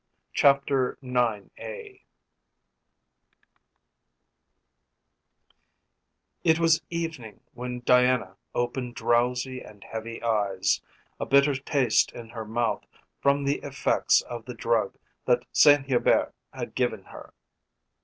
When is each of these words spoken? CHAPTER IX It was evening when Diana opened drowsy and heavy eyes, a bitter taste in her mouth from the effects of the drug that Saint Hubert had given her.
CHAPTER 0.33 0.97
IX 1.03 1.49
It 6.43 6.57
was 6.59 6.81
evening 6.89 7.41
when 7.53 7.81
Diana 7.81 8.35
opened 8.55 8.95
drowsy 8.95 9.61
and 9.61 9.83
heavy 9.83 10.19
eyes, 10.23 10.81
a 11.19 11.27
bitter 11.27 11.53
taste 11.53 12.11
in 12.13 12.29
her 12.29 12.45
mouth 12.45 12.83
from 13.21 13.43
the 13.43 13.59
effects 13.59 14.21
of 14.21 14.45
the 14.45 14.55
drug 14.55 14.97
that 15.25 15.45
Saint 15.51 15.85
Hubert 15.85 16.33
had 16.51 16.73
given 16.73 17.03
her. 17.03 17.35